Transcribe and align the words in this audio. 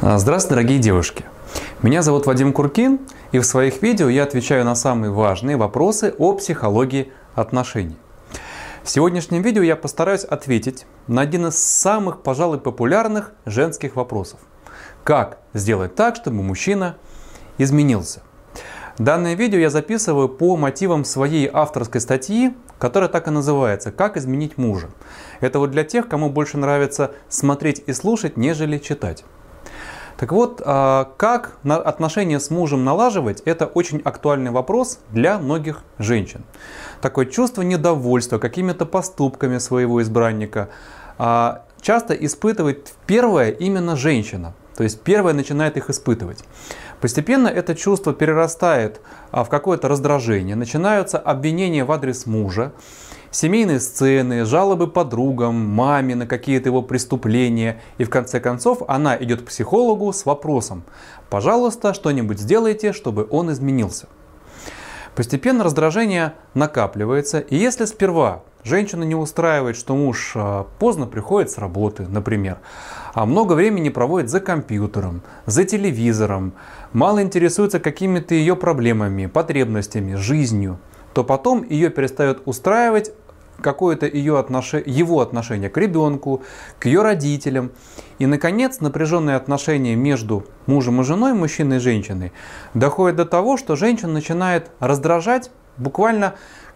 А, 0.00 0.16
здравствуйте, 0.16 0.54
дорогие 0.54 0.78
девушки! 0.78 1.24
Меня 1.82 2.02
зовут 2.02 2.26
Вадим 2.26 2.52
Куркин, 2.52 3.00
и 3.32 3.40
в 3.40 3.44
своих 3.44 3.82
видео 3.82 4.08
я 4.08 4.22
отвечаю 4.22 4.64
на 4.64 4.76
самые 4.76 5.10
важные 5.10 5.56
вопросы 5.56 6.14
о 6.18 6.34
психологии 6.34 7.10
отношений. 7.34 7.96
В 8.84 8.90
сегодняшнем 8.90 9.42
видео 9.42 9.62
я 9.62 9.74
постараюсь 9.74 10.22
ответить 10.22 10.86
на 11.08 11.22
один 11.22 11.48
из 11.48 11.58
самых, 11.58 12.22
пожалуй, 12.22 12.60
популярных 12.60 13.32
женских 13.44 13.96
вопросов. 13.96 14.38
Как 15.02 15.38
сделать 15.52 15.96
так, 15.96 16.14
чтобы 16.14 16.44
мужчина 16.44 16.96
изменился? 17.58 18.22
Данное 18.98 19.34
видео 19.34 19.58
я 19.58 19.68
записываю 19.68 20.28
по 20.28 20.56
мотивам 20.56 21.04
своей 21.04 21.50
авторской 21.52 22.00
статьи, 22.00 22.54
которая 22.78 23.08
так 23.08 23.26
и 23.26 23.32
называется 23.32 23.90
«Как 23.90 24.16
изменить 24.16 24.58
мужа». 24.58 24.90
Это 25.40 25.58
вот 25.58 25.72
для 25.72 25.82
тех, 25.82 26.06
кому 26.06 26.30
больше 26.30 26.56
нравится 26.56 27.10
смотреть 27.28 27.82
и 27.88 27.92
слушать, 27.92 28.36
нежели 28.36 28.78
читать. 28.78 29.24
Так 30.18 30.32
вот, 30.32 30.60
а, 30.64 31.12
как 31.16 31.58
отношения 31.64 32.40
с 32.40 32.50
мужем 32.50 32.84
налаживать, 32.84 33.40
это 33.44 33.66
очень 33.66 34.02
актуальный 34.04 34.50
вопрос 34.50 34.98
для 35.12 35.38
многих 35.38 35.84
женщин. 35.98 36.42
Такое 37.00 37.26
чувство 37.26 37.62
недовольства 37.62 38.38
какими-то 38.38 38.84
поступками 38.84 39.58
своего 39.58 40.02
избранника 40.02 40.70
а, 41.18 41.62
часто 41.80 42.14
испытывает 42.14 42.94
первое 43.06 43.50
именно 43.50 43.94
женщина. 43.94 44.54
То 44.76 44.82
есть 44.82 45.00
первая 45.02 45.34
начинает 45.34 45.76
их 45.76 45.88
испытывать. 45.88 46.44
Постепенно 47.00 47.46
это 47.46 47.76
чувство 47.76 48.12
перерастает 48.12 49.00
а, 49.30 49.44
в 49.44 49.48
какое-то 49.48 49.86
раздражение, 49.86 50.56
начинаются 50.56 51.18
обвинения 51.18 51.84
в 51.84 51.92
адрес 51.92 52.26
мужа, 52.26 52.72
семейные 53.30 53.80
сцены, 53.80 54.44
жалобы 54.44 54.86
подругам, 54.86 55.54
маме 55.54 56.14
на 56.14 56.26
какие-то 56.26 56.68
его 56.68 56.82
преступления. 56.82 57.80
И 57.98 58.04
в 58.04 58.10
конце 58.10 58.40
концов 58.40 58.82
она 58.88 59.16
идет 59.16 59.42
к 59.42 59.46
психологу 59.46 60.12
с 60.12 60.26
вопросом 60.26 60.84
«Пожалуйста, 61.30 61.94
что-нибудь 61.94 62.40
сделайте, 62.40 62.92
чтобы 62.92 63.26
он 63.30 63.52
изменился». 63.52 64.08
Постепенно 65.14 65.64
раздражение 65.64 66.34
накапливается, 66.54 67.40
и 67.40 67.56
если 67.56 67.86
сперва 67.86 68.44
женщина 68.62 69.02
не 69.02 69.16
устраивает, 69.16 69.76
что 69.76 69.96
муж 69.96 70.32
а, 70.36 70.66
поздно 70.78 71.06
приходит 71.06 71.50
с 71.50 71.58
работы, 71.58 72.06
например, 72.08 72.58
а 73.14 73.26
много 73.26 73.54
времени 73.54 73.88
проводит 73.88 74.30
за 74.30 74.38
компьютером, 74.38 75.22
за 75.44 75.64
телевизором, 75.64 76.52
мало 76.92 77.20
интересуется 77.20 77.80
какими-то 77.80 78.34
ее 78.34 78.54
проблемами, 78.54 79.26
потребностями, 79.26 80.14
жизнью, 80.14 80.78
то 81.14 81.24
потом 81.24 81.64
ее 81.68 81.90
перестает 81.90 82.42
устраивать 82.44 83.12
какое-то 83.60 84.06
ее 84.06 84.38
отношение, 84.38 84.92
его 84.92 85.20
отношение 85.20 85.70
к 85.70 85.76
ребенку, 85.76 86.42
к 86.78 86.86
ее 86.86 87.02
родителям. 87.02 87.72
И, 88.18 88.26
наконец, 88.26 88.80
напряженные 88.80 89.36
отношения 89.36 89.94
между 89.94 90.44
мужем 90.66 91.00
и 91.00 91.04
женой, 91.04 91.34
мужчиной 91.34 91.76
и 91.76 91.80
женщиной, 91.80 92.32
доходят 92.74 93.16
до 93.16 93.24
того, 93.24 93.56
что 93.56 93.76
женщина 93.76 94.12
начинает 94.12 94.70
раздражать 94.80 95.50
буквально 95.76 96.34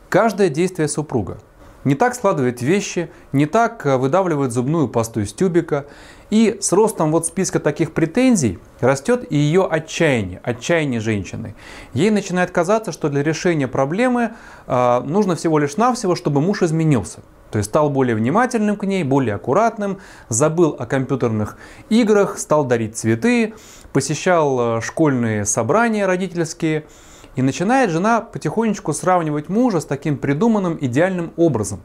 каждое 0.08 0.48
действие 0.48 0.88
супруга 0.88 1.38
не 1.84 1.94
так 1.94 2.14
складывает 2.14 2.62
вещи, 2.62 3.10
не 3.32 3.46
так 3.46 3.84
э, 3.86 3.96
выдавливает 3.96 4.52
зубную 4.52 4.88
пасту 4.88 5.20
из 5.20 5.32
тюбика. 5.32 5.86
И 6.30 6.58
с 6.60 6.72
ростом 6.72 7.12
вот 7.12 7.26
списка 7.26 7.60
таких 7.60 7.92
претензий 7.92 8.58
растет 8.80 9.26
и 9.28 9.36
ее 9.36 9.66
отчаяние, 9.66 10.40
отчаяние 10.42 11.00
женщины. 11.00 11.54
Ей 11.92 12.10
начинает 12.10 12.50
казаться, 12.50 12.90
что 12.90 13.10
для 13.10 13.22
решения 13.22 13.68
проблемы 13.68 14.32
э, 14.66 15.00
нужно 15.04 15.36
всего 15.36 15.58
лишь 15.58 15.76
навсего, 15.76 16.14
чтобы 16.14 16.40
муж 16.40 16.62
изменился. 16.62 17.20
То 17.50 17.58
есть 17.58 17.68
стал 17.68 17.90
более 17.90 18.16
внимательным 18.16 18.76
к 18.76 18.84
ней, 18.84 19.04
более 19.04 19.34
аккуратным, 19.34 19.98
забыл 20.30 20.74
о 20.78 20.86
компьютерных 20.86 21.58
играх, 21.90 22.38
стал 22.38 22.64
дарить 22.64 22.96
цветы, 22.96 23.52
посещал 23.92 24.78
э, 24.78 24.80
школьные 24.80 25.44
собрания 25.44 26.06
родительские– 26.06 26.84
и 27.36 27.42
начинает 27.42 27.90
жена 27.90 28.20
потихонечку 28.20 28.92
сравнивать 28.92 29.48
мужа 29.48 29.80
с 29.80 29.84
таким 29.84 30.18
придуманным 30.18 30.78
идеальным 30.80 31.32
образом, 31.36 31.82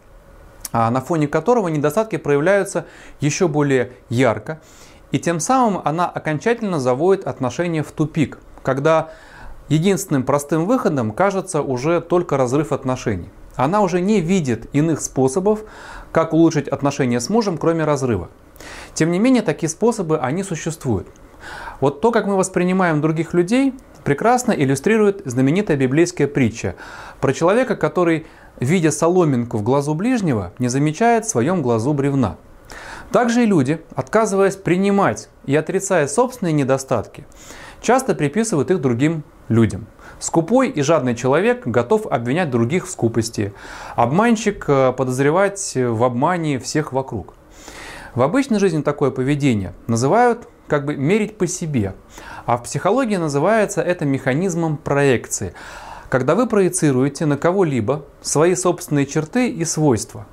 а 0.71 0.89
на 0.91 1.01
фоне 1.01 1.27
которого 1.27 1.67
недостатки 1.69 2.17
проявляются 2.17 2.85
еще 3.19 3.47
более 3.47 3.91
ярко. 4.09 4.59
И 5.11 5.19
тем 5.19 5.39
самым 5.39 5.81
она 5.85 6.07
окончательно 6.07 6.79
заводит 6.79 7.27
отношения 7.27 7.81
в 7.81 7.91
тупик, 7.91 8.39
когда 8.61 9.11
единственным 9.69 10.23
простым 10.23 10.65
выходом 10.65 11.11
кажется 11.11 11.61
уже 11.61 12.01
только 12.01 12.35
разрыв 12.37 12.71
отношений. 12.71 13.29
Она 13.55 13.81
уже 13.81 14.01
не 14.01 14.21
видит 14.21 14.67
иных 14.73 15.01
способов, 15.01 15.61
как 16.11 16.33
улучшить 16.33 16.67
отношения 16.67 17.19
с 17.19 17.29
мужем, 17.29 17.57
кроме 17.57 17.85
разрыва. 17.85 18.29
Тем 18.93 19.11
не 19.11 19.19
менее, 19.19 19.41
такие 19.41 19.69
способы, 19.69 20.19
они 20.19 20.43
существуют. 20.43 21.07
Вот 21.79 22.01
то, 22.01 22.11
как 22.11 22.27
мы 22.27 22.35
воспринимаем 22.35 23.01
других 23.01 23.33
людей, 23.33 23.73
прекрасно 24.07 24.53
иллюстрирует 24.53 25.23
знаменитая 25.25 25.75
библейская 25.75 26.27
притча 26.27 26.75
про 27.19 27.33
человека, 27.33 27.75
который, 27.75 28.25
видя 28.57 28.89
соломинку 28.89 29.57
в 29.57 29.63
глазу 29.63 29.95
ближнего, 29.95 30.53
не 30.59 30.69
замечает 30.69 31.25
в 31.25 31.29
своем 31.29 31.61
глазу 31.61 31.91
бревна. 31.91 32.37
Также 33.11 33.43
и 33.43 33.45
люди, 33.45 33.81
отказываясь 33.95 34.55
принимать 34.55 35.27
и 35.45 35.53
отрицая 35.57 36.07
собственные 36.07 36.53
недостатки, 36.53 37.25
часто 37.81 38.15
приписывают 38.15 38.71
их 38.71 38.79
другим 38.79 39.23
людям. 39.49 39.87
Скупой 40.19 40.69
и 40.69 40.81
жадный 40.83 41.13
человек 41.13 41.67
готов 41.67 42.05
обвинять 42.05 42.49
других 42.49 42.87
в 42.87 42.89
скупости, 42.89 43.53
обманщик 43.97 44.63
э, 44.69 44.93
подозревать 44.93 45.73
в 45.75 46.01
обмане 46.01 46.59
всех 46.59 46.93
вокруг. 46.93 47.33
В 48.15 48.21
обычной 48.21 48.59
жизни 48.59 48.81
такое 48.81 49.11
поведение 49.11 49.73
называют 49.87 50.47
как 50.67 50.85
бы 50.85 50.95
мерить 50.95 51.37
по 51.37 51.47
себе. 51.47 51.95
А 52.45 52.57
в 52.57 52.63
психологии 52.63 53.17
называется 53.17 53.81
это 53.81 54.05
механизмом 54.05 54.77
проекции, 54.77 55.53
когда 56.09 56.35
вы 56.35 56.47
проецируете 56.47 57.25
на 57.25 57.37
кого-либо 57.37 58.05
свои 58.21 58.55
собственные 58.55 59.05
черты 59.05 59.49
и 59.49 59.65
свойства. 59.65 60.25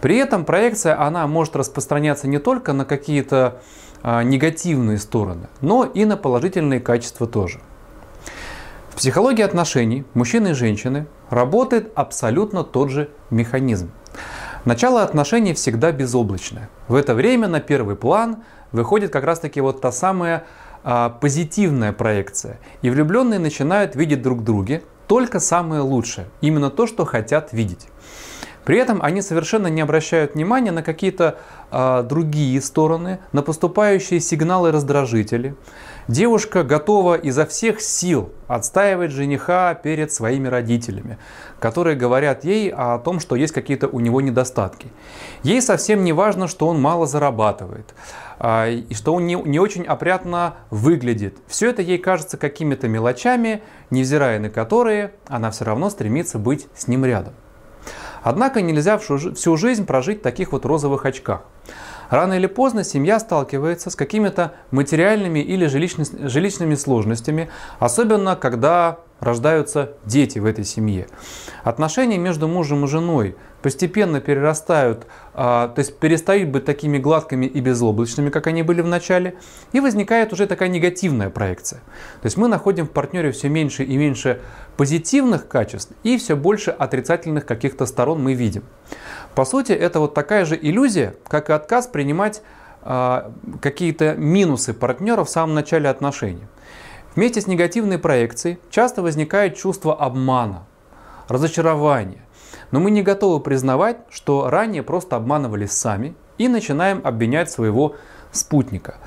При 0.00 0.16
этом 0.16 0.44
проекция, 0.44 1.00
она 1.00 1.26
может 1.26 1.56
распространяться 1.56 2.28
не 2.28 2.38
только 2.38 2.72
на 2.72 2.84
какие-то 2.84 3.60
а, 4.02 4.22
негативные 4.22 4.98
стороны, 4.98 5.48
но 5.60 5.84
и 5.84 6.04
на 6.04 6.16
положительные 6.16 6.78
качества 6.78 7.26
тоже. 7.26 7.60
В 8.90 8.96
психологии 8.96 9.42
отношений 9.42 10.04
мужчины 10.14 10.48
и 10.48 10.54
женщины 10.54 11.06
работает 11.30 11.90
абсолютно 11.94 12.62
тот 12.62 12.90
же 12.90 13.10
механизм. 13.30 13.90
Начало 14.64 15.02
отношений 15.02 15.54
всегда 15.54 15.92
безоблачное. 15.92 16.68
В 16.88 16.94
это 16.94 17.14
время 17.14 17.48
на 17.48 17.60
первый 17.60 17.96
план 17.96 18.38
выходит 18.72 19.12
как 19.12 19.24
раз-таки 19.24 19.60
вот 19.60 19.80
та 19.80 19.92
самая 19.92 20.44
а, 20.84 21.10
позитивная 21.10 21.92
проекция. 21.92 22.58
И 22.82 22.90
влюбленные 22.90 23.38
начинают 23.38 23.94
видеть 23.94 24.22
друг 24.22 24.40
в 24.40 24.44
друге 24.44 24.82
только 25.06 25.40
самое 25.40 25.80
лучшее, 25.80 26.26
именно 26.40 26.70
то, 26.70 26.86
что 26.86 27.04
хотят 27.04 27.52
видеть. 27.52 27.88
При 28.64 28.78
этом 28.78 29.02
они 29.02 29.22
совершенно 29.22 29.68
не 29.68 29.80
обращают 29.80 30.34
внимания 30.34 30.72
на 30.72 30.82
какие-то 30.82 31.38
а, 31.70 32.02
другие 32.02 32.60
стороны, 32.60 33.18
на 33.32 33.42
поступающие 33.42 34.20
сигналы 34.20 34.72
раздражители. 34.72 35.54
Девушка 36.06 36.64
готова 36.64 37.16
изо 37.16 37.44
всех 37.44 37.82
сил 37.82 38.32
отстаивать 38.46 39.10
жениха 39.10 39.74
перед 39.74 40.10
своими 40.10 40.48
родителями, 40.48 41.18
которые 41.60 41.96
говорят 41.96 42.44
ей 42.44 42.70
о 42.70 42.98
том, 42.98 43.20
что 43.20 43.36
есть 43.36 43.52
какие-то 43.52 43.88
у 43.88 44.00
него 44.00 44.22
недостатки. 44.22 44.88
Ей 45.42 45.60
совсем 45.60 46.04
не 46.04 46.14
важно, 46.14 46.48
что 46.48 46.68
он 46.68 46.80
мало 46.80 47.06
зарабатывает 47.06 47.94
а, 48.38 48.68
и 48.68 48.94
что 48.94 49.14
он 49.14 49.26
не, 49.26 49.34
не 49.34 49.58
очень 49.58 49.84
опрятно 49.84 50.56
выглядит. 50.70 51.36
Все 51.46 51.68
это 51.70 51.82
ей 51.82 51.98
кажется 51.98 52.38
какими-то 52.38 52.88
мелочами, 52.88 53.62
невзирая 53.90 54.38
на 54.40 54.48
которые 54.48 55.12
она 55.26 55.50
все 55.50 55.64
равно 55.66 55.90
стремится 55.90 56.38
быть 56.38 56.68
с 56.74 56.88
ним 56.88 57.04
рядом. 57.04 57.34
Однако 58.22 58.60
нельзя 58.62 58.98
всю 58.98 59.56
жизнь 59.56 59.86
прожить 59.86 60.20
в 60.20 60.22
таких 60.22 60.52
вот 60.52 60.64
розовых 60.66 61.06
очках. 61.06 61.42
Рано 62.10 62.34
или 62.34 62.46
поздно 62.46 62.84
семья 62.84 63.20
сталкивается 63.20 63.90
с 63.90 63.96
какими-то 63.96 64.54
материальными 64.70 65.40
или 65.40 65.66
жилищными 65.66 66.74
сложностями, 66.74 67.50
особенно 67.78 68.34
когда 68.34 68.98
рождаются 69.20 69.92
дети 70.04 70.38
в 70.38 70.44
этой 70.44 70.64
семье. 70.64 71.06
Отношения 71.64 72.18
между 72.18 72.48
мужем 72.48 72.84
и 72.84 72.88
женой 72.88 73.36
постепенно 73.62 74.20
перерастают, 74.20 75.06
а, 75.34 75.68
то 75.68 75.80
есть 75.80 75.98
перестают 75.98 76.50
быть 76.50 76.64
такими 76.64 76.98
гладкими 76.98 77.46
и 77.46 77.60
безоблачными, 77.60 78.30
как 78.30 78.46
они 78.46 78.62
были 78.62 78.80
в 78.80 78.86
начале, 78.86 79.34
и 79.72 79.80
возникает 79.80 80.32
уже 80.32 80.46
такая 80.46 80.68
негативная 80.68 81.30
проекция. 81.30 81.80
То 82.22 82.26
есть 82.26 82.36
мы 82.36 82.48
находим 82.48 82.86
в 82.86 82.90
партнере 82.90 83.32
все 83.32 83.48
меньше 83.48 83.82
и 83.82 83.96
меньше 83.96 84.40
позитивных 84.76 85.48
качеств 85.48 85.92
и 86.04 86.16
все 86.18 86.36
больше 86.36 86.70
отрицательных 86.70 87.46
каких-то 87.46 87.86
сторон 87.86 88.22
мы 88.22 88.34
видим. 88.34 88.62
По 89.34 89.44
сути, 89.44 89.72
это 89.72 89.98
вот 89.98 90.14
такая 90.14 90.44
же 90.44 90.56
иллюзия, 90.60 91.16
как 91.26 91.50
и 91.50 91.52
отказ 91.52 91.88
принимать 91.88 92.42
а, 92.82 93.32
какие-то 93.60 94.14
минусы 94.14 94.72
партнера 94.72 95.24
в 95.24 95.28
самом 95.28 95.54
начале 95.54 95.88
отношений. 95.88 96.46
Вместе 97.18 97.40
с 97.40 97.48
негативной 97.48 97.98
проекцией 97.98 98.60
часто 98.70 99.02
возникает 99.02 99.56
чувство 99.56 99.92
обмана, 99.92 100.66
разочарования. 101.26 102.22
Но 102.70 102.78
мы 102.78 102.92
не 102.92 103.02
готовы 103.02 103.40
признавать, 103.40 103.96
что 104.08 104.48
ранее 104.48 104.84
просто 104.84 105.16
обманывались 105.16 105.72
сами 105.72 106.14
и 106.38 106.46
начинаем 106.46 107.00
обвинять 107.02 107.50
своего 107.50 107.96
спутника. 108.30 108.98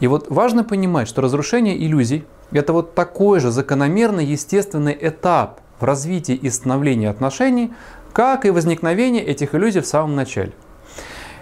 И 0.00 0.06
вот 0.06 0.26
важно 0.28 0.64
понимать, 0.64 1.08
что 1.08 1.22
разрушение 1.22 1.82
иллюзий– 1.82 2.26
это 2.52 2.74
вот 2.74 2.94
такой 2.94 3.40
же 3.40 3.50
закономерный 3.50 4.26
естественный 4.26 4.98
этап 5.00 5.60
в 5.80 5.84
развитии 5.84 6.34
и 6.34 6.50
становлении 6.50 7.08
отношений, 7.08 7.72
как 8.12 8.44
и 8.44 8.50
возникновение 8.50 9.24
этих 9.24 9.54
иллюзий 9.54 9.80
в 9.80 9.86
самом 9.86 10.14
начале. 10.14 10.52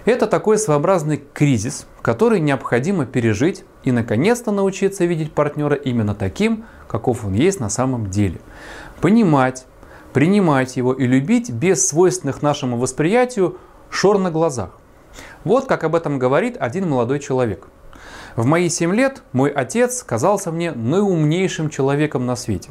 Это 0.05 0.27
такой 0.27 0.59
своеобразный 0.59 1.23
кризис, 1.33 1.87
который 2.03 2.39
необходимо 2.39 3.07
пережить 3.07 3.65
и 3.85 3.91
наконец-то 3.91 4.51
научиться 4.51 5.07
видеть 5.07 5.33
партнера 5.33 5.75
именно 5.77 6.15
таким, 6.15 6.67
каков 6.89 7.25
он 7.25 7.33
есть 7.33 7.59
на 7.59 7.71
самом 7.71 8.11
деле. 8.11 8.39
Понимать, 9.01 9.65
принимать 10.13 10.77
его 10.77 10.93
и 10.93 11.07
любить 11.07 11.51
без 11.51 11.89
свойственных 11.89 12.43
нашему 12.43 12.77
восприятию 12.77 13.57
шор 13.89 14.19
на 14.19 14.31
глазах. 14.31 14.71
Вот 15.43 15.67
как 15.67 15.85
об 15.85 15.95
этом 15.95 16.19
говорит 16.19 16.59
один 16.61 16.87
молодой 16.87 17.19
человек. 17.19 17.69
В 18.37 18.45
мои 18.45 18.69
7 18.69 18.95
лет 18.95 19.23
мой 19.33 19.49
отец 19.49 20.03
казался 20.03 20.51
мне 20.51 20.73
наиумнейшим 20.73 21.71
человеком 21.71 22.27
на 22.27 22.37
свете. 22.37 22.71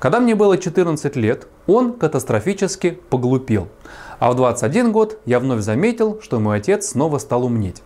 Когда 0.00 0.18
мне 0.18 0.34
было 0.34 0.56
14 0.56 1.14
лет, 1.16 1.46
он 1.66 1.92
катастрофически 1.92 2.98
поглупел. 3.10 3.68
А 4.24 4.30
в 4.30 4.36
21 4.36 4.90
год 4.90 5.18
я 5.26 5.38
вновь 5.38 5.60
заметил, 5.60 6.18
что 6.22 6.40
мой 6.40 6.56
отец 6.56 6.88
снова 6.88 7.18
стал 7.18 7.44
умнеть. 7.44 7.82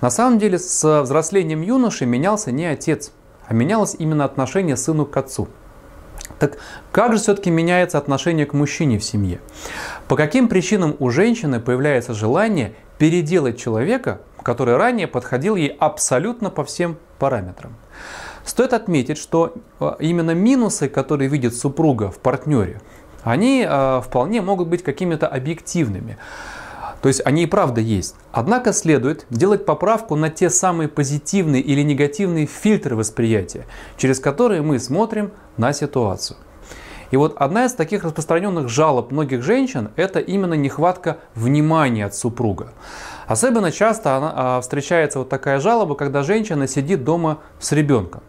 На 0.00 0.08
самом 0.08 0.38
деле 0.38 0.60
с 0.60 1.02
взрослением 1.02 1.62
юноши 1.62 2.06
менялся 2.06 2.52
не 2.52 2.66
отец, 2.66 3.10
а 3.48 3.52
менялось 3.52 3.96
именно 3.98 4.24
отношение 4.24 4.76
сыну 4.76 5.06
к 5.06 5.16
отцу. 5.16 5.48
Так 6.38 6.58
как 6.92 7.14
же 7.14 7.18
все-таки 7.18 7.50
меняется 7.50 7.98
отношение 7.98 8.46
к 8.46 8.52
мужчине 8.52 9.00
в 9.00 9.02
семье? 9.02 9.40
По 10.06 10.14
каким 10.14 10.46
причинам 10.46 10.94
у 11.00 11.10
женщины 11.10 11.58
появляется 11.58 12.14
желание 12.14 12.76
переделать 12.98 13.58
человека, 13.58 14.20
который 14.44 14.76
ранее 14.76 15.08
подходил 15.08 15.56
ей 15.56 15.76
абсолютно 15.80 16.50
по 16.50 16.62
всем 16.62 16.96
параметрам? 17.18 17.74
Стоит 18.44 18.72
отметить, 18.72 19.18
что 19.18 19.54
э, 19.80 19.92
именно 19.98 20.30
минусы, 20.30 20.88
которые 20.88 21.28
видит 21.28 21.56
супруга 21.56 22.10
в 22.10 22.20
партнере, 22.20 22.80
они 23.22 23.66
э, 23.68 24.00
вполне 24.04 24.40
могут 24.40 24.68
быть 24.68 24.82
какими-то 24.82 25.26
объективными. 25.26 26.16
То 27.02 27.08
есть 27.08 27.22
они 27.24 27.44
и 27.44 27.46
правда 27.46 27.80
есть. 27.80 28.14
Однако 28.30 28.72
следует 28.72 29.26
делать 29.30 29.64
поправку 29.64 30.16
на 30.16 30.28
те 30.28 30.50
самые 30.50 30.88
позитивные 30.88 31.62
или 31.62 31.82
негативные 31.82 32.46
фильтры 32.46 32.94
восприятия, 32.94 33.66
через 33.96 34.20
которые 34.20 34.62
мы 34.62 34.78
смотрим 34.78 35.32
на 35.56 35.72
ситуацию. 35.72 36.36
И 37.10 37.16
вот 37.16 37.36
одна 37.38 37.64
из 37.64 37.72
таких 37.72 38.04
распространенных 38.04 38.68
жалоб 38.68 39.10
многих 39.10 39.42
женщин– 39.42 39.90
это 39.96 40.20
именно 40.20 40.54
нехватка 40.54 41.18
внимания 41.34 42.06
от 42.06 42.14
супруга. 42.14 42.72
Особенно 43.26 43.72
часто 43.72 44.16
она, 44.16 44.32
а, 44.34 44.60
встречается 44.60 45.18
вот 45.18 45.28
такая 45.28 45.58
жалоба, 45.58 45.96
когда 45.96 46.22
женщина 46.22 46.68
сидит 46.68 47.02
дома 47.02 47.38
с 47.58 47.72
ребенком. 47.72 48.22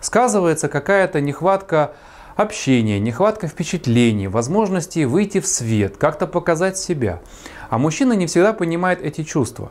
Сказывается 0.00 0.68
какая-то 0.68 1.20
нехватка 1.20 1.92
общения, 2.40 2.98
нехватка 2.98 3.46
впечатлений, 3.46 4.28
возможности 4.28 5.04
выйти 5.04 5.40
в 5.40 5.46
свет, 5.46 5.96
как-то 5.96 6.26
показать 6.26 6.78
себя. 6.78 7.20
А 7.68 7.78
мужчина 7.78 8.14
не 8.14 8.26
всегда 8.26 8.52
понимает 8.52 9.02
эти 9.02 9.22
чувства. 9.22 9.70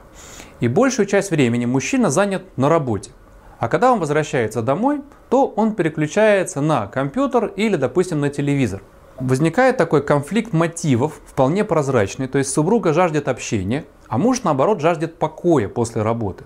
И 0.59 0.67
большую 0.67 1.05
часть 1.05 1.31
времени 1.31 1.65
мужчина 1.65 2.09
занят 2.09 2.43
на 2.57 2.69
работе. 2.69 3.11
А 3.59 3.67
когда 3.67 3.91
он 3.91 3.99
возвращается 3.99 4.61
домой, 4.61 5.01
то 5.29 5.47
он 5.47 5.73
переключается 5.73 6.61
на 6.61 6.87
компьютер 6.87 7.47
или, 7.55 7.75
допустим, 7.75 8.21
на 8.21 8.29
телевизор. 8.29 8.81
Возникает 9.19 9.75
такой 9.75 10.01
конфликт 10.01 10.53
мотивов, 10.53 11.19
вполне 11.25 11.65
прозрачный, 11.65 12.27
то 12.27 12.37
есть 12.37 12.51
супруга 12.51 12.93
жаждет 12.93 13.27
общения, 13.27 13.83
а 14.07 14.17
муж, 14.17 14.43
наоборот, 14.43 14.79
жаждет 14.79 15.15
покоя 15.15 15.67
после 15.67 16.03
работы. 16.03 16.45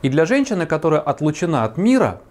И 0.00 0.08
для 0.08 0.24
женщины, 0.24 0.64
которая 0.64 1.00
отлучена 1.00 1.64
от 1.64 1.76
мира, 1.76 2.22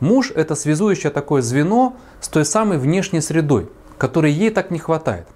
Муж– 0.00 0.32
это 0.34 0.54
связующее 0.54 1.10
такое 1.10 1.42
звено 1.42 1.96
с 2.20 2.28
той 2.28 2.44
самой 2.44 2.78
внешней 2.78 3.20
средой, 3.20 3.68
которой 3.98 4.32
ей 4.32 4.50
так 4.50 4.70
не 4.70 4.78
хватает. 4.78 5.26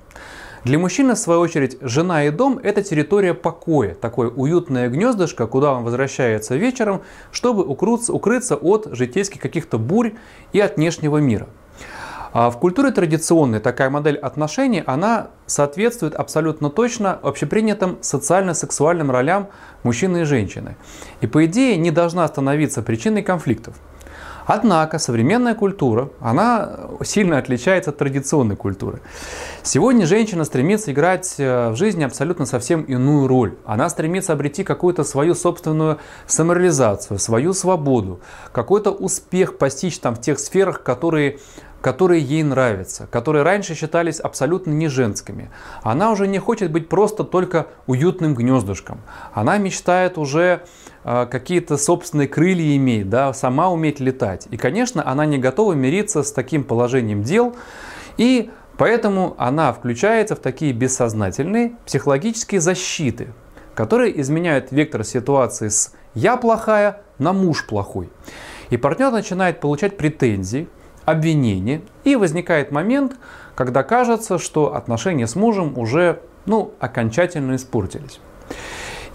Для 0.64 0.80
мужчины, 0.80 1.14
в 1.14 1.18
свою 1.18 1.38
очередь, 1.40 1.78
жена 1.80 2.24
и 2.24 2.30
дом– 2.30 2.58
это 2.62 2.82
территория 2.82 3.34
покоя, 3.34 3.94
такое 3.94 4.28
уютное 4.28 4.88
гнездышко, 4.88 5.46
куда 5.46 5.72
он 5.72 5.84
возвращается 5.84 6.56
вечером, 6.56 7.02
чтобы 7.30 7.62
укрыться, 7.62 8.56
от 8.56 8.88
житейских 8.90 9.40
каких-то 9.40 9.78
бурь 9.78 10.14
и 10.52 10.58
от 10.58 10.76
внешнего 10.76 11.18
мира. 11.18 11.46
А 12.32 12.50
в 12.50 12.58
культуре 12.58 12.90
традиционной 12.90 13.60
такая 13.60 13.90
модель 13.90 14.18
отношений, 14.18 14.82
она 14.84 15.28
соответствует 15.46 16.14
абсолютно 16.14 16.68
точно 16.68 17.12
общепринятым 17.22 17.98
социально-сексуальным 18.00 19.10
ролям 19.10 19.48
мужчины 19.84 20.22
и 20.22 20.24
женщины. 20.24 20.76
И 21.20 21.26
по 21.28 21.46
идее 21.46 21.76
не 21.76 21.90
должна 21.90 22.26
становиться 22.26 22.82
причиной 22.82 23.22
конфликтов. 23.22 23.76
Однако 24.46 24.98
современная 24.98 25.54
культура, 25.56 26.10
она 26.20 26.70
сильно 27.02 27.38
отличается 27.38 27.90
от 27.90 27.98
традиционной 27.98 28.54
культуры. 28.54 29.00
Сегодня 29.62 30.06
женщина 30.06 30.44
стремится 30.44 30.92
играть 30.92 31.34
э, 31.38 31.70
в 31.70 31.76
жизни 31.76 32.04
абсолютно 32.04 32.46
совсем 32.46 32.82
иную 32.82 33.26
роль. 33.26 33.56
Она 33.64 33.88
стремится 33.88 34.32
обрети 34.32 34.62
какую-то 34.62 35.02
свою 35.02 35.34
собственную 35.34 35.98
самореализацию, 36.28 37.18
свою 37.18 37.52
свободу, 37.52 38.20
какой-то 38.52 38.92
успех 38.92 39.58
постичь 39.58 39.98
там 39.98 40.14
в 40.14 40.20
тех 40.20 40.38
сферах, 40.38 40.82
которые 40.84 41.38
которые 41.82 42.20
ей 42.20 42.42
нравятся, 42.42 43.06
которые 43.06 43.44
раньше 43.44 43.76
считались 43.76 44.18
абсолютно 44.18 44.72
не 44.72 44.88
женскими. 44.88 45.50
Она 45.84 46.10
уже 46.10 46.26
не 46.26 46.40
хочет 46.40 46.72
быть 46.72 46.88
просто 46.88 47.22
только 47.22 47.68
уютным 47.86 48.34
гнездышком. 48.34 49.02
Она 49.32 49.56
мечтает 49.58 50.18
уже 50.18 50.62
какие-то 51.06 51.76
собственные 51.76 52.26
крылья 52.26 52.76
иметь, 52.76 53.08
да, 53.08 53.32
сама 53.32 53.70
уметь 53.70 54.00
летать. 54.00 54.48
И, 54.50 54.56
конечно, 54.56 55.08
она 55.08 55.24
не 55.24 55.38
готова 55.38 55.72
мириться 55.74 56.24
с 56.24 56.32
таким 56.32 56.64
положением 56.64 57.22
дел. 57.22 57.54
И 58.16 58.50
поэтому 58.76 59.36
она 59.38 59.72
включается 59.72 60.34
в 60.34 60.40
такие 60.40 60.72
бессознательные 60.72 61.76
психологические 61.86 62.60
защиты, 62.60 63.28
которые 63.74 64.20
изменяют 64.20 64.72
вектор 64.72 65.04
ситуации 65.04 65.68
с 65.68 65.94
«я 66.14 66.36
плохая» 66.36 67.02
на 67.18 67.32
«муж 67.32 67.66
плохой». 67.66 68.10
И 68.70 68.76
партнер 68.76 69.12
начинает 69.12 69.60
получать 69.60 69.96
претензии, 69.96 70.68
обвинение, 71.04 71.82
и 72.02 72.16
возникает 72.16 72.72
момент, 72.72 73.16
когда 73.54 73.84
кажется, 73.84 74.38
что 74.38 74.74
отношения 74.74 75.28
с 75.28 75.36
мужем 75.36 75.78
уже 75.78 76.20
ну, 76.46 76.72
окончательно 76.80 77.54
испортились. 77.54 78.18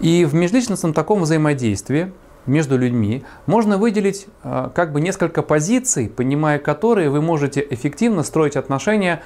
И 0.02 0.24
в 0.24 0.34
межличностном 0.34 0.92
таком 0.92 1.22
взаимодействии 1.22 2.12
между 2.44 2.76
людьми 2.76 3.24
можно 3.46 3.78
выделить 3.78 4.26
э, 4.42 4.70
как 4.74 4.92
бы 4.92 5.00
несколько 5.00 5.42
позиций, 5.42 6.08
понимая 6.08 6.58
которые 6.58 7.08
вы 7.08 7.22
можете 7.22 7.64
эффективно 7.70 8.24
строить 8.24 8.56
отношения 8.56 9.22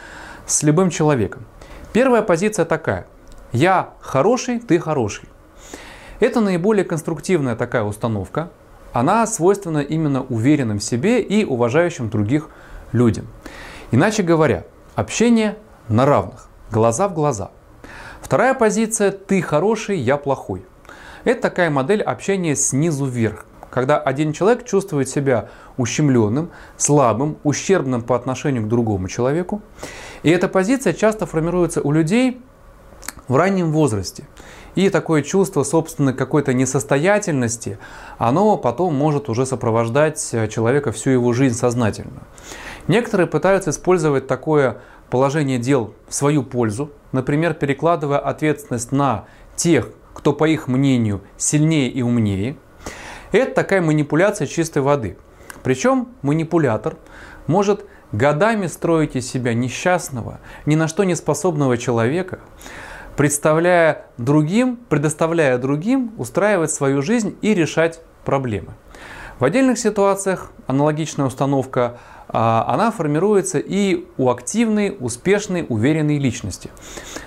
с 0.47 0.63
любым 0.63 0.91
человеком. 0.91 1.47
Первая 1.95 2.21
позиция 2.21 2.67
такая. 2.67 3.07
Я 3.53 3.95
хороший, 4.01 4.61
ты 4.61 4.79
хороший. 4.79 5.29
Это 6.21 6.41
наиболее 6.41 6.85
конструктивная 6.85 7.57
такая 7.57 7.83
установка, 7.83 8.51
она 8.93 9.27
свойственна 9.27 9.79
именно 9.79 10.25
уверенным 10.25 10.79
в 10.79 10.85
себе 10.85 11.21
и 11.23 11.45
уважающим 11.45 12.11
других 12.11 12.51
людям. 12.93 13.27
Иначе 13.93 14.23
говоря, 14.23 14.65
общение 14.95 15.57
на 15.89 16.05
равных, 16.05 16.49
глаза 16.71 17.09
в 17.09 17.15
глаза. 17.15 17.51
Вторая 18.27 18.55
позиция– 18.55 19.13
ты 19.29 19.41
хороший, 19.41 19.99
я 19.99 20.17
плохой. 20.17 20.65
Это 21.23 21.43
такая 21.43 21.71
модель 21.71 22.03
общения 22.03 22.57
снизу 22.57 23.05
вверх, 23.07 23.47
когда 23.71 23.99
один 23.99 24.33
человек 24.33 24.65
чувствует 24.65 25.09
себя 25.09 25.49
ущемленным, 25.77 26.51
слабым, 26.77 27.37
ущербным 27.45 28.03
по 28.03 28.17
отношению 28.17 28.65
к 28.65 28.69
другому 28.69 29.07
человеку. 29.07 29.63
И 30.25 30.31
эта 30.31 30.49
позиция 30.49 30.93
часто 30.93 31.25
формируется 31.25 31.81
у 31.83 31.93
людей 31.93 32.43
в 33.29 33.37
раннем 33.37 33.71
возрасте. 33.71 34.25
И 34.75 34.91
такое 34.91 35.23
чувство 35.23 35.63
собственной 35.63 36.13
какой-то 36.13 36.53
несостоятельности, 36.53 37.79
оно 38.19 38.57
потом 38.57 38.93
может 38.93 39.29
уже 39.29 39.47
сопровождать 39.47 40.31
э, 40.33 40.49
человека 40.49 40.91
всю 40.91 41.11
его 41.11 41.33
жизнь 41.33 41.57
сознательно. 41.57 42.25
Некоторые 42.89 43.27
пытаются 43.27 43.71
использовать 43.71 44.27
такое 44.27 44.79
положение 45.11 45.59
дел 45.59 45.95
в 46.09 46.15
свою 46.15 46.43
пользу, 46.43 46.91
например, 47.13 47.55
перекладывая 47.55 48.19
ответственность 48.19 48.93
на 48.93 49.25
тех, 49.55 49.91
кто, 50.15 50.33
по 50.33 50.49
их 50.49 50.69
мнению, 50.69 51.23
сильнее 51.37 51.89
и 51.89 52.03
умнее. 52.03 52.57
Это 53.33 53.55
такая 53.55 53.83
манипуляция 53.83 54.47
чистой 54.47 54.83
воды. 54.83 55.17
Причем 55.63 56.09
манипулятор 56.23 56.97
может 57.47 57.85
годами 58.13 58.67
строить 58.67 59.17
из 59.17 59.29
себя 59.29 59.55
несчастного, 59.55 60.41
ни 60.65 60.75
на 60.75 60.89
что 60.89 61.05
не 61.05 61.15
способного 61.15 61.77
человека, 61.77 62.39
представляя 63.17 64.07
другим, 64.17 64.79
предоставляя 64.89 65.59
другим 65.59 66.13
устраивать 66.19 66.71
свою 66.71 67.03
жизнь 67.03 67.37
и 67.43 67.55
решать 67.55 68.01
проблемы. 68.25 68.75
В 69.39 69.45
отдельных 69.45 69.79
ситуациях 69.79 70.51
аналогичная 70.67 71.27
установка 71.27 71.99
она 72.29 72.91
формируется 72.91 73.59
и 73.59 74.05
у 74.17 74.31
активной, 74.31 74.97
успешной, 74.99 75.65
уверенной 75.69 76.19
личности. 76.19 76.71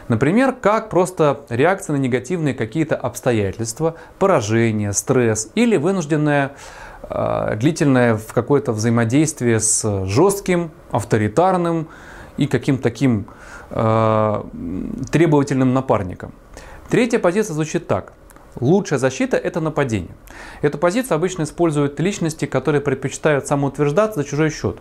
Например, 0.07 0.53
как 0.53 0.89
просто 0.89 1.41
реакция 1.49 1.95
на 1.95 2.01
негативные 2.01 2.53
какие-то 2.53 2.95
обстоятельства, 2.95 3.95
поражение, 4.17 4.91
стресс 4.93 5.51
или 5.55 5.77
вынужденное 5.77 6.51
э, 7.03 7.55
длительное 7.57 8.15
в 8.15 8.33
какое-то 8.33 8.73
взаимодействие 8.73 9.59
с 9.59 10.05
жестким, 10.05 10.71
авторитарным 10.91 11.87
и 12.37 12.47
каким-то 12.47 12.83
таким 12.83 13.25
э, 13.69 14.43
требовательным 15.11 15.73
напарником. 15.73 16.33
Третья 16.89 17.19
позиция 17.19 17.53
звучит 17.53 17.87
так. 17.87 18.13
Лучшая 18.59 18.99
защита– 18.99 19.37
это 19.37 19.59
нападение. 19.59 20.11
Эту 20.61 20.77
позицию 20.77 21.15
обычно 21.15 21.43
используют 21.43 21.99
личности, 21.99 22.45
которые 22.45 22.81
предпочитают 22.81 23.47
самоутверждаться 23.47 24.21
за 24.21 24.27
чужой 24.27 24.49
счет. 24.49 24.77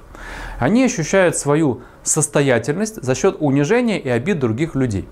Они 0.58 0.84
ощущают 0.84 1.36
свою 1.36 1.82
состоятельность 2.02 3.02
за 3.02 3.14
счет 3.14 3.36
унижения 3.40 4.00
и 4.00 4.08
обид 4.08 4.38
других 4.38 4.74
людей. 4.74 5.08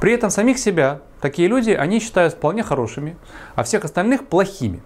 При 0.00 0.12
этом 0.12 0.30
самих 0.30 0.58
себя 0.58 1.00
такие 1.20 1.48
люди 1.48 1.70
они 1.70 2.00
считают 2.00 2.34
вполне 2.34 2.62
хорошими, 2.62 3.16
а 3.54 3.62
всех 3.62 3.84
остальных 3.84 4.26
плохими. 4.26 4.82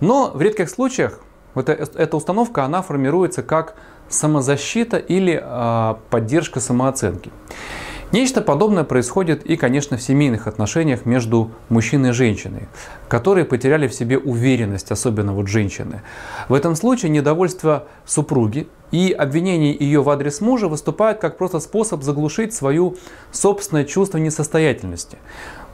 Но 0.00 0.32
в 0.34 0.40
редких 0.40 0.70
случаях 0.70 1.20
вот 1.54 1.68
эта 1.68 2.16
установка 2.16 2.64
она 2.64 2.82
формируется 2.82 3.42
как 3.42 3.74
самозащита 4.08 4.96
или 4.96 5.40
э, 5.40 5.94
поддержка 6.10 6.58
самооценки. 6.58 7.30
Нечто 8.12 8.40
подобное 8.40 8.82
происходит 8.82 9.46
и, 9.46 9.56
конечно, 9.56 9.96
в 9.96 10.02
семейных 10.02 10.48
отношениях 10.48 11.06
между 11.06 11.52
мужчиной 11.68 12.08
и 12.08 12.12
женщиной, 12.12 12.68
которые 13.08 13.44
потеряли 13.44 13.86
в 13.86 13.94
себе 13.94 14.18
уверенность, 14.18 14.90
особенно 14.90 15.32
вот 15.32 15.46
женщины. 15.46 16.02
В 16.48 16.54
этом 16.54 16.74
случае 16.74 17.10
недовольство 17.10 17.86
супруги 18.04 18.66
и 18.90 19.12
обвинение 19.12 19.76
ее 19.78 20.02
в 20.02 20.10
адрес 20.10 20.40
мужа 20.40 20.66
выступают 20.66 21.20
как 21.20 21.38
просто 21.38 21.60
способ 21.60 22.02
заглушить 22.02 22.52
свое 22.52 22.94
собственное 23.30 23.84
чувство 23.84 24.18
несостоятельности. 24.18 25.18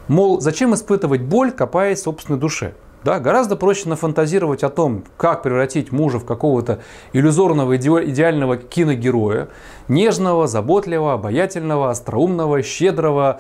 Мол, 0.07 0.39
зачем 0.39 0.75
испытывать 0.75 1.23
боль, 1.23 1.53
копаясь 1.53 2.01
в 2.01 2.03
собственной 2.03 2.39
душе? 2.39 2.75
Да, 3.07 3.21
гораздо 3.21 3.55
проще 3.55 3.89
нафантазировать 3.89 4.65
о 4.65 4.69
том, 4.69 5.05
как 5.17 5.45
превратить 5.45 5.93
мужа 5.93 6.19
в 6.19 6.25
какого-то 6.25 6.81
иллюзорного 7.13 7.77
идеального 7.77 8.57
киногероя, 8.57 9.47
нежного, 9.87 10.49
заботливого, 10.49 11.13
обаятельного, 11.13 11.89
остроумного, 11.91 12.63
щедрого, 12.65 13.39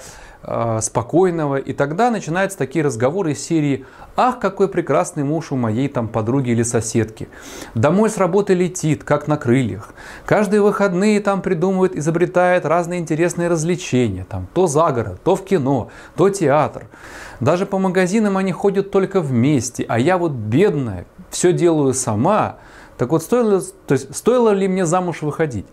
спокойного. 0.80 1.56
И 1.56 1.72
тогда 1.72 2.10
начинаются 2.10 2.56
такие 2.56 2.84
разговоры 2.84 3.32
из 3.32 3.42
серии 3.42 3.84
«Ах, 4.16 4.38
какой 4.38 4.68
прекрасный 4.68 5.24
муж 5.24 5.52
у 5.52 5.56
моей 5.56 5.88
там 5.88 6.08
подруги 6.08 6.50
или 6.50 6.62
соседки! 6.62 7.28
Домой 7.74 8.08
с 8.10 8.16
работы 8.16 8.54
летит, 8.54 9.04
как 9.04 9.28
на 9.28 9.36
крыльях. 9.36 9.90
Каждые 10.24 10.62
выходные 10.62 11.20
там 11.20 11.42
придумывает, 11.42 11.96
изобретает 11.96 12.64
разные 12.64 13.00
интересные 13.00 13.48
развлечения. 13.48 14.24
Там, 14.28 14.46
то 14.54 14.66
за 14.66 14.90
город, 14.92 15.20
то 15.24 15.36
в 15.36 15.44
кино, 15.44 15.90
то 16.16 16.30
театр. 16.30 16.86
Даже 17.40 17.66
по 17.66 17.78
магазинам 17.78 18.36
они 18.36 18.52
ходят 18.52 18.90
только 18.90 19.20
вместе, 19.20 19.84
а 19.88 19.98
я 19.98 20.16
вот 20.16 20.32
бедная, 20.32 21.06
все 21.30 21.52
делаю 21.52 21.92
сама. 21.92 22.56
Так 22.98 23.10
вот, 23.10 23.22
стоило, 23.22 23.60
то 23.86 23.92
есть, 23.92 24.14
стоило 24.16 24.50
ли 24.50 24.68
мне 24.68 24.86
замуж 24.86 25.22
выходить? 25.22 25.66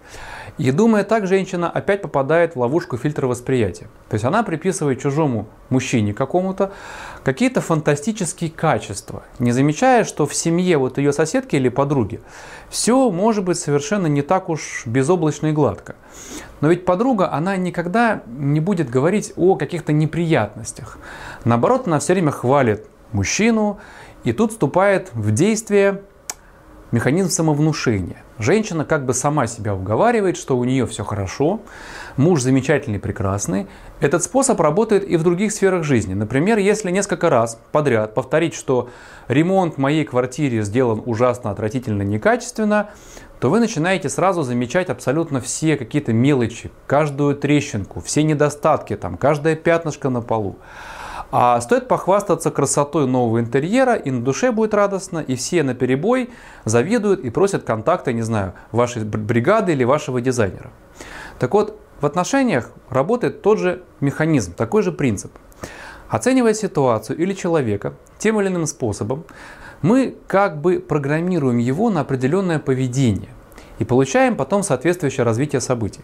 И 0.59 0.69
думая 0.71 1.03
так, 1.03 1.25
женщина 1.25 1.69
опять 1.69 2.03
попадает 2.03 2.55
в 2.55 2.59
ловушку 2.59 2.97
фильтра 2.97 3.25
восприятия. 3.25 3.87
То 4.09 4.15
есть 4.15 4.25
она 4.25 4.43
приписывает 4.43 5.01
чужому 5.01 5.47
мужчине 5.69 6.13
какому-то 6.13 6.71
какие-то 7.23 7.59
фантастические 7.59 8.51
качества, 8.51 9.23
не 9.39 9.51
замечая, 9.51 10.03
что 10.03 10.27
в 10.27 10.35
семье 10.35 10.77
вот 10.77 10.99
ее 10.99 11.11
соседки 11.11 11.55
или 11.55 11.69
подруги 11.69 12.21
все 12.69 13.09
может 13.09 13.43
быть 13.45 13.57
совершенно 13.57 14.05
не 14.05 14.21
так 14.21 14.49
уж 14.49 14.83
безоблачно 14.85 15.47
и 15.47 15.51
гладко. 15.53 15.95
Но 16.61 16.67
ведь 16.69 16.85
подруга, 16.85 17.31
она 17.31 17.57
никогда 17.57 18.21
не 18.27 18.59
будет 18.59 18.89
говорить 18.89 19.33
о 19.35 19.55
каких-то 19.55 19.91
неприятностях. 19.91 20.99
Наоборот, 21.45 21.87
она 21.87 21.99
все 21.99 22.13
время 22.13 22.31
хвалит 22.31 22.85
мужчину, 23.11 23.79
и 24.23 24.33
тут 24.33 24.51
вступает 24.51 25.09
в 25.13 25.31
действие 25.31 26.03
механизм 26.93 27.29
самовнушения. 27.29 28.23
Женщина 28.37 28.85
как 28.85 29.05
бы 29.05 29.15
сама 29.15 29.47
себя 29.47 29.73
уговаривает, 29.73 30.37
что 30.37 30.55
у 30.55 30.63
нее 30.63 30.85
все 30.85 31.03
хорошо, 31.03 31.59
муж 32.17 32.41
замечательный, 32.41 32.99
прекрасный. 32.99 33.65
Этот 33.99 34.21
способ 34.21 34.61
работает 34.61 35.03
и 35.03 35.17
в 35.17 35.23
других 35.23 35.51
сферах 35.51 35.83
жизни. 35.83 36.13
Например, 36.13 36.59
если 36.59 36.91
несколько 36.91 37.31
раз 37.31 37.59
подряд 37.71 38.13
повторить, 38.13 38.53
что 38.53 38.89
ремонт 39.27 39.75
в 39.75 39.77
моей 39.79 40.05
квартире 40.05 40.61
сделан 40.61 41.01
ужасно, 41.03 41.49
отвратительно, 41.49 42.03
некачественно, 42.03 42.91
то 43.39 43.49
вы 43.49 43.59
начинаете 43.59 44.07
сразу 44.07 44.43
замечать 44.43 44.89
абсолютно 44.89 45.41
все 45.41 45.77
какие-то 45.77 46.13
мелочи, 46.13 46.69
каждую 46.85 47.35
трещинку, 47.35 48.01
все 48.01 48.21
недостатки, 48.21 48.95
там, 48.95 49.17
каждое 49.17 49.55
пятнышко 49.55 50.09
на 50.09 50.21
полу. 50.21 50.57
А 51.35 51.59
стоит 51.61 51.87
похвастаться 51.87 52.51
красотой 52.51 53.07
нового 53.07 53.39
интерьера, 53.39 53.95
и 53.95 54.11
на 54.11 54.21
душе 54.21 54.51
будет 54.51 54.75
радостно, 54.75 55.17
и 55.17 55.33
все 55.33 55.63
на 55.63 55.73
перебой 55.73 56.29
завидуют 56.63 57.21
и 57.21 57.31
просят 57.31 57.63
контакта, 57.63 58.13
не 58.13 58.21
знаю, 58.21 58.53
вашей 58.71 59.03
бригады 59.03 59.71
или 59.71 59.83
вашего 59.83 60.21
дизайнера. 60.21 60.69
Так 61.39 61.55
вот, 61.55 61.75
в 62.01 62.05
отношениях 62.05 62.69
работает 62.91 63.41
тот 63.41 63.57
же 63.57 63.81
механизм, 63.99 64.53
такой 64.53 64.83
же 64.83 64.91
принцип. 64.91 65.31
Оценивая 66.07 66.53
ситуацию 66.53 67.17
или 67.17 67.33
человека 67.33 67.95
тем 68.19 68.39
или 68.39 68.47
иным 68.47 68.67
способом, 68.67 69.23
мы 69.81 70.15
как 70.27 70.61
бы 70.61 70.79
программируем 70.79 71.57
его 71.57 71.89
на 71.89 72.01
определенное 72.01 72.59
поведение 72.59 73.31
и 73.79 73.85
получаем 73.85 74.35
потом 74.35 74.61
соответствующее 74.61 75.23
развитие 75.23 75.61
событий. 75.61 76.01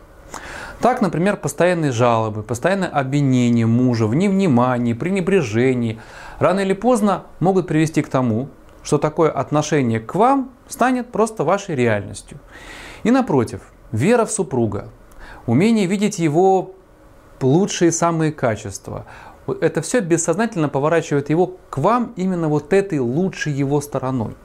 Так, 0.82 1.02
например, 1.02 1.36
постоянные 1.36 1.92
жалобы, 1.92 2.42
постоянное 2.42 2.88
обвинение 2.88 3.66
мужа 3.66 4.08
в 4.08 4.16
невнимании, 4.16 4.94
пренебрежении 4.94 6.00
рано 6.40 6.62
или 6.62 6.74
поздно 6.74 7.24
могут 7.40 7.68
привести 7.68 8.02
к 8.02 8.10
тому, 8.10 8.50
что 8.82 8.98
такое 8.98 9.30
отношение 9.30 10.00
к 10.00 10.16
вам 10.16 10.52
станет 10.68 11.12
просто 11.12 11.44
вашей 11.44 11.76
реальностью. 11.76 12.40
И 13.04 13.12
напротив, 13.12 13.62
вера 13.92 14.26
в 14.26 14.32
супруга, 14.32 14.90
умение 15.46 15.86
видеть 15.86 16.20
его 16.20 16.76
лучшие 17.42 17.92
самые 17.92 18.32
качества, 18.32 19.06
это 19.62 19.82
все 19.82 20.00
бессознательно 20.00 20.70
поворачивает 20.70 21.30
его 21.30 21.58
к 21.70 21.78
вам 21.78 22.14
именно 22.16 22.48
вот 22.48 22.72
этой 22.72 23.00
лучшей 23.00 23.52
его 23.52 23.82
стороной. 23.82 24.36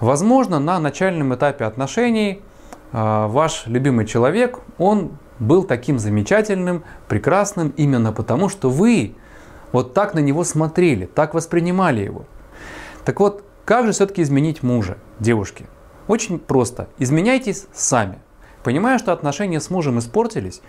Возможно, 0.00 0.58
на 0.58 0.78
начальном 0.78 1.34
этапе 1.34 1.64
отношений 1.64 2.42
ваш 2.92 3.66
любимый 3.66 4.06
человек, 4.06 4.60
он 4.78 5.18
был 5.38 5.64
таким 5.64 5.98
замечательным, 5.98 6.84
прекрасным 7.08 7.72
именно 7.76 8.12
потому, 8.12 8.48
что 8.48 8.70
вы 8.70 9.14
вот 9.72 9.94
так 9.94 10.14
на 10.14 10.20
него 10.20 10.44
смотрели, 10.44 11.06
так 11.06 11.34
воспринимали 11.34 12.02
его. 12.02 12.24
Так 13.04 13.20
вот, 13.20 13.44
как 13.64 13.86
же 13.86 13.92
все-таки 13.92 14.22
изменить 14.22 14.62
мужа, 14.62 14.98
девушки? 15.20 15.66
Очень 16.06 16.38
просто. 16.38 16.88
Изменяйтесь 16.98 17.66
сами. 17.72 18.18
Понимая, 18.64 18.98
что 18.98 19.12
отношения 19.12 19.60
с 19.60 19.70
мужем 19.70 19.98
испортились, 19.98 20.62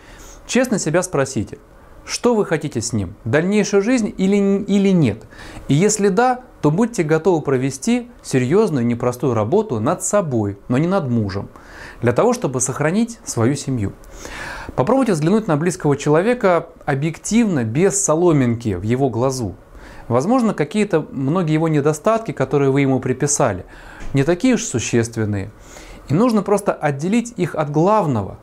честно 0.45 0.79
себя 0.79 1.01
спросите, 1.01 1.59
что 2.05 2.35
вы 2.35 2.45
хотите 2.45 2.81
с 2.81 2.91
ним? 2.91 3.15
Дальнейшую 3.23 3.81
жизнь 3.81 4.13
или, 4.17 4.63
или 4.63 4.89
нет? 4.89 5.23
И 5.67 5.73
если 5.73 6.09
да, 6.09 6.41
то 6.61 6.71
будьте 6.71 7.03
готовы 7.03 7.41
провести 7.41 8.09
серьезную 8.21 8.85
непростую 8.85 9.33
работу 9.33 9.79
над 9.79 10.03
собой, 10.03 10.57
но 10.67 10.77
не 10.77 10.87
над 10.87 11.07
мужем, 11.07 11.49
для 12.01 12.13
того, 12.13 12.33
чтобы 12.33 12.61
сохранить 12.61 13.19
свою 13.25 13.55
семью. 13.55 13.93
Попробуйте 14.75 15.13
взглянуть 15.13 15.47
на 15.47 15.57
близкого 15.57 15.97
человека 15.97 16.67
объективно, 16.85 17.63
без 17.63 18.03
соломинки 18.03 18.75
в 18.75 18.83
его 18.83 19.09
глазу. 19.09 19.55
Возможно, 20.07 20.53
какие-то 20.53 21.05
многие 21.11 21.53
его 21.53 21.67
недостатки, 21.67 22.31
которые 22.31 22.71
вы 22.71 22.81
ему 22.81 22.99
приписали, 22.99 23.65
не 24.13 24.23
такие 24.23 24.55
уж 24.55 24.63
существенные. 24.63 25.51
И 26.07 26.13
нужно 26.13 26.41
просто 26.41 26.73
отделить 26.73 27.33
их 27.37 27.53
от 27.53 27.69
главного. 27.69 28.39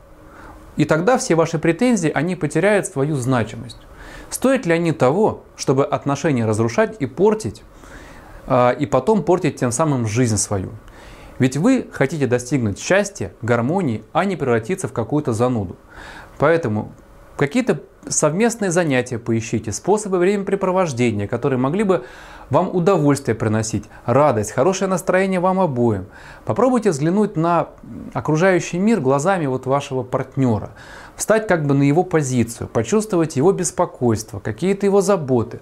И 0.77 0.85
тогда 0.85 1.17
все 1.17 1.35
ваши 1.35 1.59
претензии, 1.59 2.09
они 2.09 2.35
потеряют 2.35 2.85
свою 2.85 3.15
значимость. 3.15 3.77
Стоят 4.29 4.65
ли 4.65 4.73
они 4.73 4.91
того, 4.91 5.43
чтобы 5.55 5.85
отношения 5.85 6.45
разрушать 6.45 6.95
и 6.99 7.05
портить, 7.05 7.63
а, 8.45 8.71
и 8.71 8.85
потом 8.85 9.23
портить 9.23 9.57
тем 9.57 9.71
самым 9.71 10.07
жизнь 10.07 10.37
свою? 10.37 10.71
Ведь 11.39 11.57
вы 11.57 11.87
хотите 11.91 12.27
достигнуть 12.27 12.79
счастья, 12.79 13.33
гармонии, 13.41 14.03
а 14.13 14.25
не 14.25 14.35
превратиться 14.35 14.87
в 14.87 14.93
какую-то 14.93 15.33
зануду. 15.33 15.75
Поэтому 16.37 16.91
какие-то 17.37 17.81
совместные 18.09 18.71
занятия 18.71 19.19
поищите, 19.19 19.71
способы 19.71 20.17
времяпрепровождения, 20.17 21.27
которые 21.27 21.59
могли 21.59 21.83
бы 21.83 22.05
вам 22.49 22.73
удовольствие 22.73 23.35
приносить, 23.35 23.85
радость, 24.05 24.51
хорошее 24.51 24.89
настроение 24.89 25.39
вам 25.39 25.59
обоим. 25.59 26.05
Попробуйте 26.45 26.91
взглянуть 26.91 27.35
на 27.35 27.69
окружающий 28.13 28.79
мир 28.79 29.01
глазами 29.01 29.45
вот 29.45 29.65
вашего 29.65 30.03
партнера, 30.03 30.71
встать 31.15 31.47
как 31.47 31.65
бы 31.65 31.73
на 31.73 31.83
его 31.83 32.03
позицию, 32.03 32.69
почувствовать 32.69 33.35
его 33.35 33.51
беспокойство, 33.51 34.39
какие-то 34.39 34.85
его 34.85 35.01
заботы, 35.01 35.59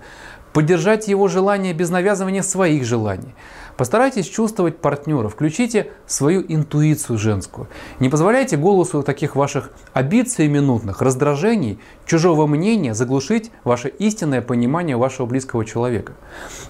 поддержать 0.55 1.09
его 1.09 1.27
желания 1.27 1.73
без 1.73 1.89
навязывания 1.89 2.41
своих 2.41 2.85
желаний. 2.85 3.35
Постарайтесь 3.75 4.25
чувствовать 4.25 4.77
партнера, 4.77 5.27
включите 5.27 5.91
свою 6.07 6.45
интуицию 6.47 7.17
женскую. 7.17 7.67
Не 7.99 8.07
позволяйте 8.07 8.55
голосу 8.55 9.03
таких 9.03 9.35
ваших 9.35 9.71
обид 9.91 10.29
минутных, 10.39 11.01
раздражений, 11.01 11.77
чужого 12.05 12.47
мнения 12.47 12.93
заглушить 12.93 13.51
ваше 13.65 13.89
истинное 13.89 14.41
понимание 14.41 14.95
вашего 14.95 15.25
близкого 15.25 15.65
человека. 15.65 16.13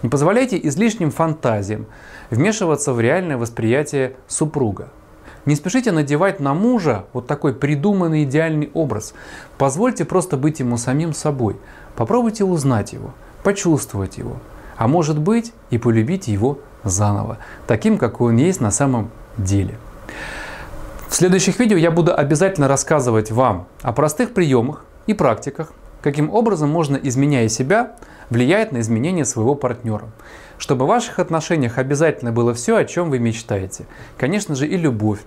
Не 0.01 0.09
позволяйте 0.09 0.59
излишним 0.63 1.11
фантазиям 1.11 1.85
вмешиваться 2.31 2.91
в 2.91 2.99
реальное 2.99 3.37
восприятие 3.37 4.15
супруга. 4.27 4.89
Не 5.45 5.53
спешите 5.53 5.91
надевать 5.91 6.39
на 6.39 6.55
мужа 6.55 7.05
вот 7.13 7.27
такой 7.27 7.53
придуманный 7.53 8.23
идеальный 8.23 8.71
образ. 8.73 9.13
Позвольте 9.59 10.05
просто 10.05 10.37
быть 10.37 10.59
ему 10.59 10.77
самим 10.77 11.13
собой. 11.13 11.55
Попробуйте 11.95 12.43
узнать 12.43 12.93
его, 12.93 13.13
почувствовать 13.45 14.17
его, 14.17 14.37
а 14.75 14.87
может 14.87 15.19
быть 15.19 15.53
и 15.69 15.77
полюбить 15.77 16.27
его 16.27 16.57
заново, 16.83 17.37
таким, 17.67 17.99
какой 17.99 18.33
он 18.33 18.37
есть 18.37 18.59
на 18.59 18.71
самом 18.71 19.11
деле. 19.37 19.77
В 21.07 21.15
следующих 21.15 21.59
видео 21.59 21.77
я 21.77 21.91
буду 21.91 22.13
обязательно 22.13 22.67
рассказывать 22.67 23.29
вам 23.29 23.67
о 23.83 23.93
простых 23.93 24.33
приемах 24.33 24.83
и 25.05 25.13
практиках, 25.13 25.73
каким 26.01 26.33
образом 26.33 26.69
можно, 26.69 26.97
изменяя 26.97 27.47
себя, 27.47 27.95
влиять 28.31 28.71
на 28.71 28.79
изменение 28.79 29.25
своего 29.25 29.53
партнера. 29.53 30.09
Чтобы 30.57 30.85
в 30.85 30.87
ваших 30.87 31.19
отношениях 31.19 31.77
обязательно 31.77 32.31
было 32.31 32.55
все, 32.55 32.77
о 32.77 32.85
чем 32.85 33.11
вы 33.11 33.19
мечтаете. 33.19 33.85
Конечно 34.17 34.55
же 34.55 34.67
и 34.67 34.75
любовь, 34.75 35.19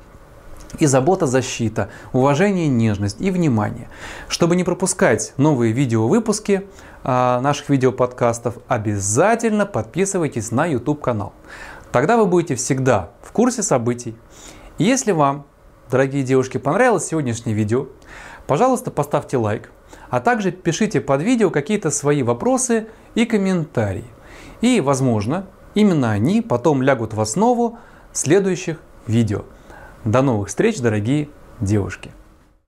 и 0.79 0.87
забота, 0.87 1.27
защита, 1.27 1.89
уважение, 2.13 2.69
нежность 2.69 3.21
и 3.21 3.31
внимание. 3.31 3.89
Чтобы 4.29 4.57
не 4.57 4.65
пропускать 4.65 5.33
новые 5.37 5.73
видеовыпуски 5.73 6.63
э, 7.05 7.41
наших 7.41 7.69
видеоподкастов, 7.71 8.59
обязательно 8.69 9.67
подписывайтесь 9.67 10.51
на 10.51 10.67
YouTube 10.67 11.01
канал. 11.01 11.33
Тогда 11.91 12.17
вы 12.17 12.27
будете 12.27 12.55
всегда 12.55 13.11
в 13.23 13.33
курсе 13.33 13.63
событий. 13.63 14.15
Если 14.79 15.13
вам, 15.13 15.47
дорогие 15.91 16.23
девушки, 16.23 16.59
понравилось 16.59 17.07
сегодняшнее 17.07 17.55
видео, 17.55 17.87
пожалуйста, 18.47 18.91
поставьте 18.91 19.39
лайк, 19.39 19.71
а 20.11 20.21
также 20.21 20.53
пишите 20.53 21.01
под 21.01 21.23
видео 21.23 21.51
какие-то 21.51 21.91
свои 21.91 22.23
вопросы 22.23 22.89
и 23.15 23.25
комментарии. 23.25 24.05
И, 24.61 24.81
возможно, 24.81 25.47
именно 25.75 26.11
они 26.11 26.43
потом 26.43 26.83
лягут 26.83 27.15
в 27.15 27.21
основу 27.21 27.79
следующих 28.13 28.81
видео. 29.07 29.45
До 30.05 30.23
новых 30.23 30.49
встреч, 30.49 30.81
дорогие 30.81 31.29
девушки! 31.61 32.11